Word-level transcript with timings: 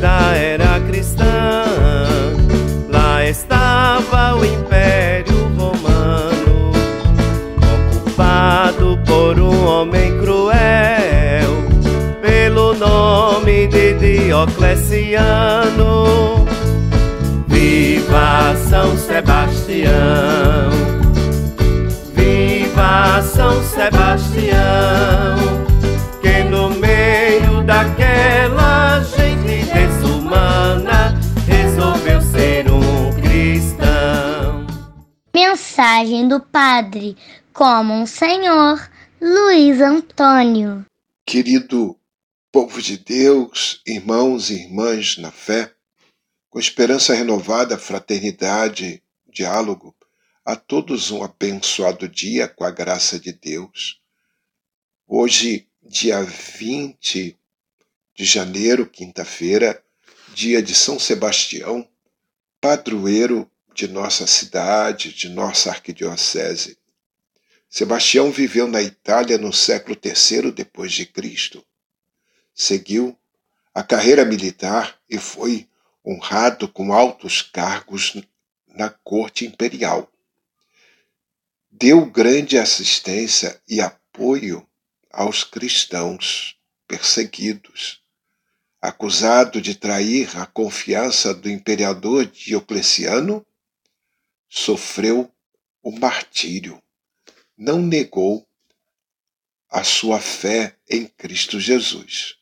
da 0.00 0.34
era 0.36 0.80
cristã. 0.80 1.64
Lá 2.90 3.24
estava 3.24 4.36
o 4.36 4.44
Império 4.44 5.48
Romano, 5.56 6.72
ocupado 7.96 8.98
por 9.06 9.38
um 9.38 9.66
homem 9.66 10.18
cruel, 10.18 11.64
pelo 12.22 12.74
nome 12.74 13.66
de 13.68 13.94
Diocleciano. 13.94 15.24
Viva 17.48 18.54
São 18.68 18.96
Sebastião! 18.96 19.92
Viva 22.14 23.22
São 23.22 23.62
Sebastião! 23.62 24.54
Que 26.20 26.42
no 26.44 26.70
meio 26.70 27.62
daquela 27.64 28.63
Mensagem 35.84 36.26
do 36.26 36.40
Padre 36.40 37.14
como 37.52 37.92
um 37.92 38.06
Senhor 38.06 38.90
Luiz 39.20 39.82
Antônio. 39.82 40.86
Querido 41.26 42.00
povo 42.50 42.80
de 42.80 42.96
Deus, 42.96 43.82
irmãos 43.86 44.48
e 44.48 44.62
irmãs 44.62 45.18
na 45.18 45.30
fé, 45.30 45.74
com 46.48 46.58
esperança 46.58 47.12
renovada, 47.12 47.76
fraternidade, 47.76 49.02
diálogo, 49.28 49.94
a 50.42 50.56
todos 50.56 51.10
um 51.10 51.22
abençoado 51.22 52.08
dia 52.08 52.48
com 52.48 52.64
a 52.64 52.70
graça 52.70 53.20
de 53.20 53.32
Deus. 53.32 54.00
Hoje, 55.06 55.68
dia 55.82 56.22
20 56.22 57.38
de 58.14 58.24
janeiro, 58.24 58.86
quinta-feira, 58.86 59.84
dia 60.32 60.62
de 60.62 60.74
São 60.74 60.98
Sebastião, 60.98 61.86
padroeiro 62.58 63.50
de 63.74 63.88
nossa 63.88 64.26
cidade, 64.26 65.12
de 65.12 65.28
nossa 65.28 65.70
arquidiocese. 65.70 66.78
Sebastião 67.68 68.30
viveu 68.30 68.68
na 68.68 68.80
Itália 68.80 69.36
no 69.36 69.52
século 69.52 69.98
III 70.02 70.52
depois 70.52 70.92
de 70.92 71.04
Cristo. 71.04 71.64
Seguiu 72.54 73.18
a 73.74 73.82
carreira 73.82 74.24
militar 74.24 74.96
e 75.10 75.18
foi 75.18 75.68
honrado 76.06 76.68
com 76.68 76.92
altos 76.92 77.42
cargos 77.42 78.22
na 78.68 78.88
corte 78.88 79.44
imperial. 79.44 80.08
Deu 81.68 82.06
grande 82.06 82.56
assistência 82.56 83.60
e 83.68 83.80
apoio 83.80 84.64
aos 85.10 85.42
cristãos 85.42 86.56
perseguidos. 86.86 88.00
Acusado 88.80 89.60
de 89.60 89.74
trair 89.74 90.30
a 90.38 90.46
confiança 90.46 91.34
do 91.34 91.50
imperador 91.50 92.26
Diocleciano, 92.26 93.44
sofreu 94.56 95.28
o 95.82 95.90
martírio. 95.90 96.80
Não 97.58 97.82
negou 97.82 98.48
a 99.68 99.82
sua 99.82 100.20
fé 100.20 100.78
em 100.88 101.08
Cristo 101.08 101.58
Jesus. 101.58 102.36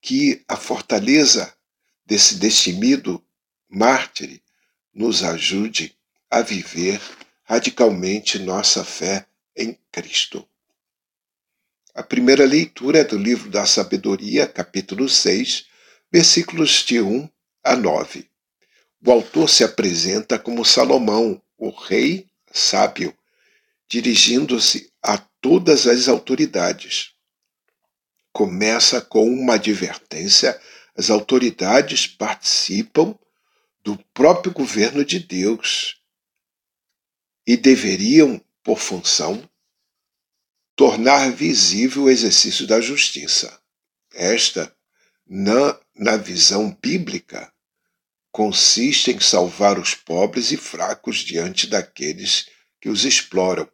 Que 0.00 0.44
a 0.48 0.56
fortaleza 0.56 1.56
desse 2.04 2.34
destemido 2.34 3.24
mártir 3.68 4.42
nos 4.92 5.22
ajude 5.22 5.96
a 6.28 6.42
viver 6.42 7.00
radicalmente 7.44 8.40
nossa 8.40 8.84
fé 8.84 9.24
em 9.56 9.78
Cristo. 9.92 10.46
A 11.94 12.02
primeira 12.02 12.44
leitura 12.44 12.98
é 12.98 13.04
do 13.04 13.16
livro 13.16 13.48
da 13.48 13.64
Sabedoria, 13.66 14.48
capítulo 14.48 15.08
6, 15.08 15.66
versículos 16.10 16.84
de 16.84 17.00
1 17.00 17.30
a 17.62 17.76
9. 17.76 18.33
O 19.06 19.12
autor 19.12 19.50
se 19.50 19.62
apresenta 19.62 20.38
como 20.38 20.64
Salomão, 20.64 21.42
o 21.58 21.68
rei 21.68 22.26
sábio, 22.50 23.16
dirigindo-se 23.88 24.90
a 25.02 25.18
todas 25.18 25.86
as 25.86 26.08
autoridades. 26.08 27.12
Começa 28.32 29.00
com 29.00 29.28
uma 29.28 29.54
advertência 29.54 30.58
as 30.96 31.10
autoridades 31.10 32.06
participam 32.06 33.18
do 33.82 33.98
próprio 34.14 34.52
governo 34.52 35.04
de 35.04 35.18
Deus 35.18 36.00
e 37.46 37.56
deveriam, 37.56 38.42
por 38.62 38.78
função, 38.78 39.46
tornar 40.74 41.30
visível 41.30 42.04
o 42.04 42.10
exercício 42.10 42.66
da 42.66 42.80
justiça. 42.80 43.60
Esta, 44.14 44.74
na, 45.26 45.78
na 45.94 46.16
visão 46.16 46.70
bíblica, 46.80 47.52
consiste 48.34 49.12
em 49.12 49.20
salvar 49.20 49.78
os 49.78 49.94
pobres 49.94 50.50
e 50.50 50.56
fracos 50.56 51.18
diante 51.18 51.68
daqueles 51.68 52.48
que 52.80 52.88
os 52.88 53.04
exploram. 53.04 53.68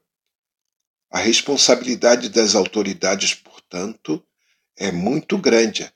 A 1.10 1.19
responsabilidade 1.19 2.28
das 2.28 2.54
autoridades, 2.54 3.32
portanto, 3.32 4.22
é 4.76 4.93
muito 4.93 5.38
grande 5.38 5.91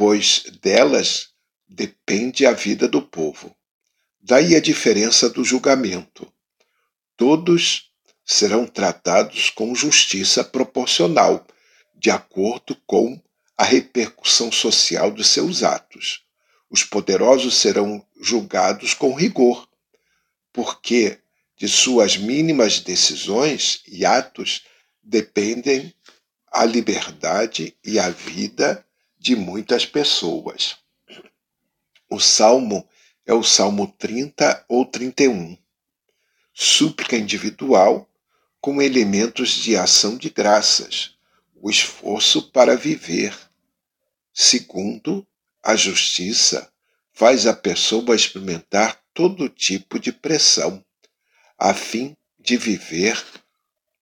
pois 0.00 0.44
delas 0.62 1.28
depende 1.68 2.46
a 2.46 2.52
vida 2.52 2.88
do 2.88 3.02
povo. 3.02 3.54
Daí 4.18 4.56
a 4.56 4.60
diferença 4.60 5.28
do 5.28 5.44
julgamento. 5.44 6.32
Todos 7.18 7.90
serão 8.24 8.66
tratados 8.66 9.50
com 9.50 9.74
justiça 9.74 10.42
proporcional, 10.42 11.46
de 11.94 12.10
acordo 12.10 12.74
com 12.86 13.22
a 13.58 13.62
repercussão 13.62 14.50
social 14.50 15.10
dos 15.10 15.28
seus 15.28 15.62
atos. 15.62 16.24
Os 16.70 16.84
poderosos 16.84 17.56
serão 17.56 18.06
julgados 18.20 18.94
com 18.94 19.12
rigor, 19.12 19.68
porque 20.52 21.18
de 21.56 21.68
suas 21.68 22.16
mínimas 22.16 22.78
decisões 22.78 23.82
e 23.86 24.06
atos 24.06 24.64
dependem 25.02 25.92
a 26.46 26.64
liberdade 26.64 27.76
e 27.84 27.98
a 27.98 28.08
vida 28.08 28.86
de 29.18 29.34
muitas 29.34 29.84
pessoas. 29.84 30.76
O 32.08 32.18
salmo 32.18 32.88
é 33.26 33.34
o 33.34 33.42
Salmo 33.42 33.86
30 33.98 34.64
ou 34.68 34.84
31. 34.84 35.56
Súplica 36.52 37.16
individual 37.16 38.08
com 38.60 38.82
elementos 38.82 39.50
de 39.50 39.76
ação 39.76 40.16
de 40.16 40.30
graças, 40.30 41.16
o 41.54 41.70
esforço 41.70 42.50
para 42.50 42.76
viver. 42.76 43.36
Segundo, 44.32 45.26
a 45.62 45.76
justiça 45.76 46.70
faz 47.12 47.46
a 47.46 47.54
pessoa 47.54 48.16
experimentar 48.16 49.00
todo 49.12 49.48
tipo 49.48 49.98
de 49.98 50.12
pressão, 50.12 50.84
a 51.58 51.74
fim 51.74 52.16
de 52.38 52.56
viver 52.56 53.22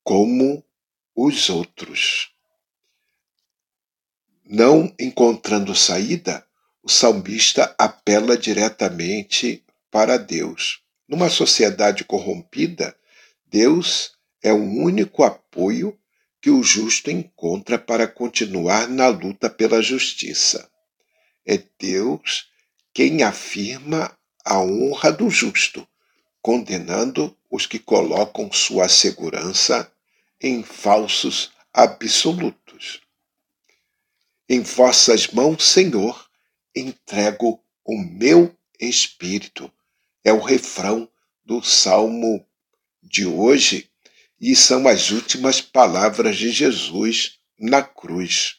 como 0.04 0.64
os 1.14 1.50
outros. 1.50 2.30
Não 4.44 4.94
encontrando 4.98 5.74
saída, 5.74 6.46
o 6.82 6.88
salmista 6.88 7.74
apela 7.76 8.38
diretamente 8.38 9.64
para 9.90 10.16
Deus. 10.16 10.80
Numa 11.08 11.28
sociedade 11.28 12.04
corrompida, 12.04 12.96
Deus 13.46 14.12
é 14.42 14.52
o 14.52 14.62
único 14.62 15.24
apoio 15.24 15.98
que 16.40 16.50
o 16.50 16.62
justo 16.62 17.10
encontra 17.10 17.78
para 17.78 18.06
continuar 18.06 18.88
na 18.88 19.08
luta 19.08 19.50
pela 19.50 19.82
justiça. 19.82 20.70
É 21.50 21.62
Deus 21.78 22.50
quem 22.92 23.22
afirma 23.22 24.14
a 24.44 24.60
honra 24.60 25.10
do 25.10 25.30
justo, 25.30 25.88
condenando 26.42 27.34
os 27.50 27.64
que 27.64 27.78
colocam 27.78 28.52
sua 28.52 28.86
segurança 28.86 29.90
em 30.38 30.62
falsos 30.62 31.50
absolutos. 31.72 33.00
Em 34.46 34.60
vossas 34.60 35.28
mãos, 35.28 35.64
Senhor, 35.64 36.28
entrego 36.76 37.64
o 37.82 37.96
meu 37.96 38.54
espírito. 38.78 39.72
É 40.22 40.34
o 40.34 40.40
refrão 40.40 41.10
do 41.42 41.62
salmo 41.62 42.46
de 43.02 43.24
hoje 43.24 43.90
e 44.38 44.54
são 44.54 44.86
as 44.86 45.10
últimas 45.10 45.62
palavras 45.62 46.36
de 46.36 46.50
Jesus 46.50 47.38
na 47.58 47.82
cruz. 47.82 48.57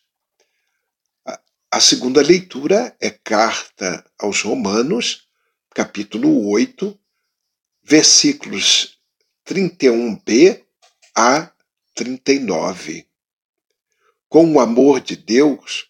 A 1.72 1.80
segunda 1.80 2.22
leitura 2.22 2.96
é 3.00 3.10
carta 3.10 4.04
aos 4.18 4.42
Romanos, 4.42 5.28
capítulo 5.74 6.50
8, 6.50 7.00
versículos 7.84 8.98
31b 9.46 10.64
a 11.16 11.52
39 11.94 13.10
com 14.30 14.54
o 14.54 14.60
amor 14.60 15.02
de 15.02 15.16
Deus 15.16 15.90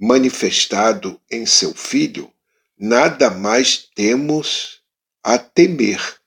manifestado 0.00 1.20
em 1.30 1.44
seu 1.44 1.74
Filho, 1.74 2.32
nada 2.78 3.30
mais 3.30 3.88
temos 3.94 4.80
a 5.22 5.38
temer. 5.38 6.20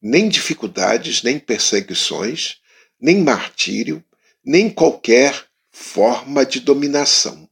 Nem 0.00 0.28
dificuldades, 0.28 1.24
nem 1.24 1.40
perseguições, 1.40 2.60
nem 3.00 3.22
martírio, 3.22 4.02
nem 4.44 4.70
qualquer 4.70 5.46
forma 5.70 6.46
de 6.46 6.60
dominação. 6.60 7.47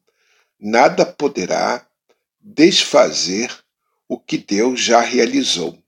Nada 0.58 1.04
poderá 1.04 1.86
desfazer 2.40 3.52
o 4.08 4.18
que 4.18 4.38
Deus 4.38 4.80
já 4.80 5.00
realizou. 5.00 5.82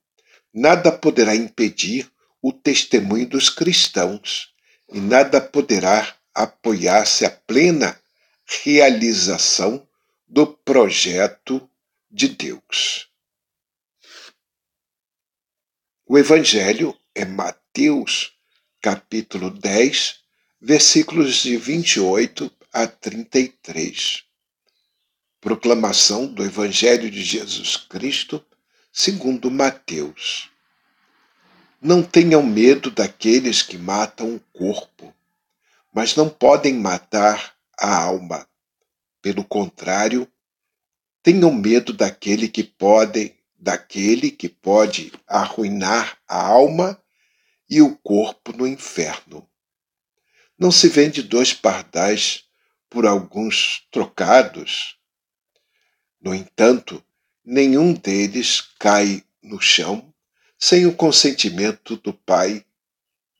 Nada 0.52 0.92
poderá 0.92 1.34
impedir 1.34 2.10
o 2.42 2.52
testemunho 2.52 3.28
dos 3.28 3.48
cristãos 3.48 4.54
e 4.92 5.00
nada 5.00 5.40
poderá 5.40 6.14
apoiar-se 6.34 7.24
à 7.24 7.30
plena 7.30 7.98
realização 8.64 9.86
do 10.26 10.46
projeto 10.46 11.68
de 12.10 12.28
Deus. 12.28 13.08
O 16.06 16.18
Evangelho 16.18 16.98
é 17.14 17.24
Mateus, 17.24 18.32
capítulo 18.80 19.50
10, 19.50 20.20
versículos 20.60 21.42
de 21.42 21.56
28 21.56 22.50
a 22.72 22.86
33. 22.86 24.27
Proclamação 25.40 26.26
do 26.26 26.44
Evangelho 26.44 27.08
de 27.08 27.22
Jesus 27.22 27.76
Cristo, 27.76 28.44
segundo 28.92 29.48
Mateus. 29.48 30.50
Não 31.80 32.02
tenham 32.02 32.42
medo 32.42 32.90
daqueles 32.90 33.62
que 33.62 33.78
matam 33.78 34.34
o 34.34 34.40
corpo, 34.52 35.14
mas 35.94 36.16
não 36.16 36.28
podem 36.28 36.74
matar 36.74 37.54
a 37.78 38.02
alma. 38.02 38.48
Pelo 39.22 39.44
contrário, 39.44 40.26
tenham 41.22 41.52
medo 41.52 41.92
daquele 41.92 42.48
que 42.48 42.64
pode, 42.64 43.32
daquele 43.56 44.32
que 44.32 44.48
pode 44.48 45.12
arruinar 45.24 46.18
a 46.26 46.42
alma 46.48 47.00
e 47.70 47.80
o 47.80 47.96
corpo 47.98 48.52
no 48.52 48.66
inferno. 48.66 49.48
Não 50.58 50.72
se 50.72 50.88
vende 50.88 51.22
dois 51.22 51.52
pardais 51.52 52.42
por 52.90 53.06
alguns 53.06 53.86
trocados. 53.92 54.97
No 56.20 56.34
entanto, 56.34 57.02
nenhum 57.44 57.92
deles 57.92 58.60
cai 58.78 59.24
no 59.42 59.60
chão 59.60 60.12
sem 60.58 60.86
o 60.86 60.94
consentimento 60.94 61.96
do 61.96 62.12
Pai 62.12 62.64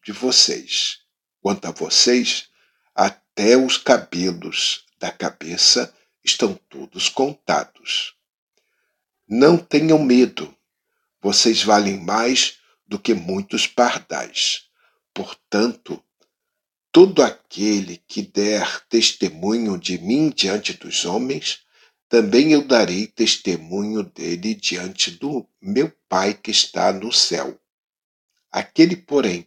de 0.05 0.13
vocês. 0.13 1.01
Quanto 1.41 1.67
a 1.67 1.73
vocês, 1.73 2.49
até 2.95 3.57
os 3.57 3.77
cabelos 3.77 4.85
da 4.99 5.11
cabeça 5.11 5.95
estão 6.25 6.55
todos 6.69 7.09
contados. 7.09 8.15
Não 9.27 9.59
tenham 9.59 9.99
medo, 9.99 10.55
vocês 11.21 11.63
valem 11.63 11.99
mais 12.01 12.59
do 12.87 12.99
que 12.99 13.13
muitos 13.13 13.67
pardais. 13.67 14.69
Portanto, 15.13 16.03
todo 16.91 17.23
aquele 17.23 18.03
que 18.07 18.23
der 18.23 18.87
testemunho 18.89 19.79
de 19.79 19.99
mim 19.99 20.31
diante 20.31 20.73
dos 20.73 21.05
homens, 21.05 21.61
também 22.09 22.53
eu 22.53 22.67
darei 22.67 23.07
testemunho 23.07 24.03
dele 24.03 24.55
diante 24.55 25.11
do 25.11 25.47
meu 25.61 25.91
Pai 26.09 26.33
que 26.33 26.51
está 26.51 26.91
no 26.91 27.13
céu. 27.13 27.61
Aquele, 28.51 28.97
porém, 28.97 29.47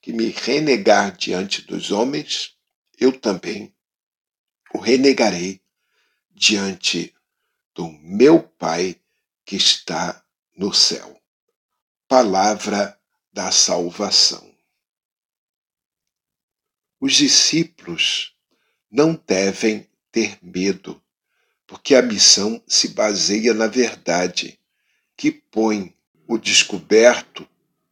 que 0.00 0.12
me 0.12 0.28
renegar 0.28 1.16
diante 1.16 1.62
dos 1.62 1.90
homens, 1.90 2.56
eu 2.96 3.18
também 3.18 3.74
o 4.72 4.78
renegarei 4.78 5.60
diante 6.30 7.12
do 7.74 7.88
meu 7.88 8.40
Pai 8.40 9.00
que 9.44 9.56
está 9.56 10.24
no 10.56 10.72
céu. 10.72 11.20
Palavra 12.06 12.96
da 13.32 13.50
salvação. 13.50 14.54
Os 17.00 17.14
discípulos 17.14 18.36
não 18.88 19.14
devem 19.26 19.90
ter 20.12 20.38
medo 20.40 21.02
porque 21.66 21.94
a 21.94 22.02
missão 22.02 22.62
se 22.66 22.88
baseia 22.88 23.52
na 23.52 23.66
verdade, 23.66 24.58
que 25.16 25.32
põe 25.32 25.94
o 26.26 26.38
descoberto 26.38 27.48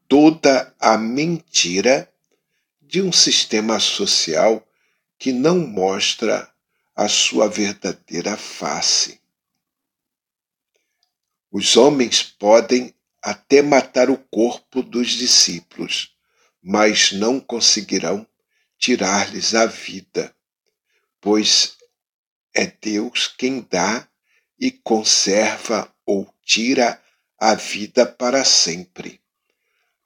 toda 0.07 0.75
a 0.79 0.97
mentira 0.97 2.11
de 2.81 3.03
um 3.03 3.13
sistema 3.13 3.81
social 3.81 4.67
que 5.19 5.33
não 5.33 5.59
mostra 5.59 6.53
a 6.95 7.09
sua 7.09 7.49
verdadeira 7.49 8.37
face. 8.37 9.21
Os 11.51 11.77
homens 11.77 12.23
podem 12.23 12.95
até 13.23 13.63
matar 13.63 14.11
o 14.11 14.19
corpo 14.19 14.83
dos 14.83 15.13
discípulos, 15.13 16.15
mas 16.63 17.13
não 17.13 17.41
conseguirão 17.41 18.27
tirar-lhes 18.79 19.55
a 19.55 19.67
vida, 19.67 20.35
pois 21.21 21.77
é 22.55 22.67
Deus 22.67 23.27
quem 23.27 23.61
dá 23.69 24.09
e 24.59 24.71
conserva 24.71 25.93
ou 26.07 26.33
tira 26.43 27.03
a 27.39 27.55
vida 27.55 28.07
para 28.07 28.45
sempre. 28.45 29.21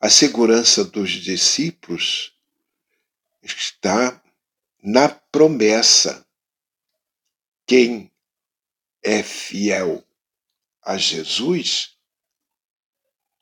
A 0.01 0.09
segurança 0.09 0.85
dos 0.85 1.11
discípulos 1.11 2.33
está 3.43 4.21
na 4.83 5.09
promessa. 5.09 6.27
Quem 7.67 8.11
é 9.03 9.23
fiel 9.23 10.05
a 10.83 10.97
Jesus 10.97 11.97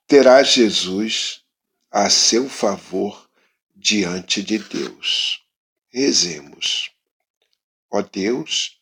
terá 0.07 0.43
Jesus 0.43 1.45
a 1.91 2.11
seu 2.11 2.49
favor 2.49 3.31
diante 3.75 4.43
de 4.43 4.59
Deus. 4.59 5.45
Rezemos. 5.89 6.91
Ó 7.91 8.03
Deus, 8.03 8.76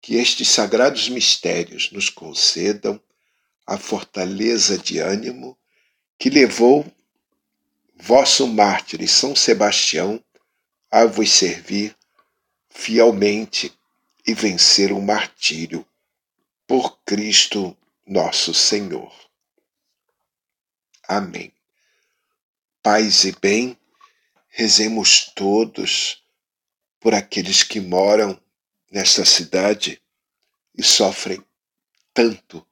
que 0.00 0.16
estes 0.16 0.48
sagrados 0.48 1.08
mistérios 1.08 1.90
nos 1.92 2.08
concedam 2.08 3.00
a 3.66 3.76
fortaleza 3.76 4.78
de 4.78 4.98
ânimo 4.98 5.56
que 6.18 6.30
levou 6.30 6.90
vosso 7.94 8.46
mártir 8.46 9.06
São 9.08 9.36
Sebastião 9.36 10.22
a 10.90 11.04
vos 11.04 11.30
servir 11.30 11.96
fielmente 12.68 13.72
e 14.26 14.34
vencer 14.34 14.92
o 14.92 15.00
martírio 15.00 15.86
por 16.66 16.98
Cristo 17.04 17.76
nosso 18.06 18.54
Senhor. 18.54 19.12
Amém. 21.06 21.52
Paz 22.82 23.24
e 23.24 23.32
bem, 23.40 23.76
rezemos 24.48 25.26
todos 25.34 26.22
por 26.98 27.14
aqueles 27.14 27.62
que 27.62 27.80
moram 27.80 28.40
nesta 28.90 29.24
cidade 29.24 30.00
e 30.76 30.82
sofrem 30.82 31.42
tanto 32.12 32.66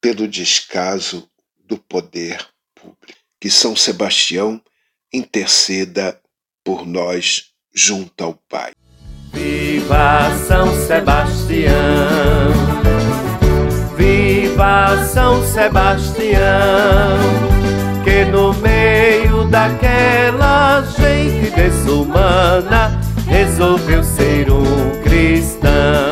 pelo 0.00 0.28
descaso 0.28 1.30
do 1.58 1.78
poder 1.78 2.46
público. 2.74 3.18
Que 3.40 3.50
São 3.50 3.74
Sebastião 3.74 4.62
interceda 5.12 6.20
por 6.62 6.86
nós 6.86 7.52
junto 7.74 8.22
ao 8.22 8.34
Pai. 8.34 8.72
Viva 9.32 10.30
São 10.46 10.86
Sebastião! 10.86 11.72
Viva 13.96 15.06
São 15.06 15.46
Sebastião! 15.46 16.40
Que 18.04 18.24
no 18.24 18.52
meio 18.54 19.48
daquela 19.48 20.82
gente 20.82 21.50
desumana 21.54 23.00
resolveu 23.28 24.02
ser 24.02 24.19
um 25.60 25.62
cristão. 25.62 26.09